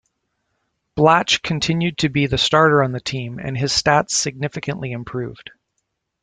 [0.95, 5.51] Blatche continued to be the starter on the team, and his stats significantly improved.